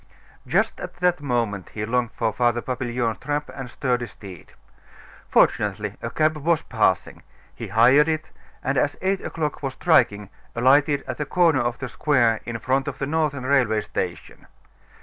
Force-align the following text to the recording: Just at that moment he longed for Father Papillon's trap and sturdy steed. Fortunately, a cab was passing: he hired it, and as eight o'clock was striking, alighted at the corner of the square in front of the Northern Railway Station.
Just 0.47 0.79
at 0.81 0.95
that 0.95 1.21
moment 1.21 1.69
he 1.75 1.85
longed 1.85 2.13
for 2.13 2.33
Father 2.33 2.59
Papillon's 2.59 3.19
trap 3.19 3.51
and 3.53 3.69
sturdy 3.69 4.07
steed. 4.07 4.51
Fortunately, 5.29 5.95
a 6.01 6.09
cab 6.09 6.37
was 6.37 6.63
passing: 6.63 7.21
he 7.53 7.67
hired 7.67 8.07
it, 8.07 8.31
and 8.63 8.79
as 8.79 8.97
eight 9.03 9.21
o'clock 9.21 9.61
was 9.61 9.73
striking, 9.73 10.31
alighted 10.55 11.03
at 11.05 11.19
the 11.19 11.25
corner 11.27 11.61
of 11.61 11.77
the 11.77 11.87
square 11.87 12.39
in 12.47 12.57
front 12.57 12.87
of 12.87 12.97
the 12.97 13.05
Northern 13.05 13.43
Railway 13.43 13.81
Station. 13.81 14.47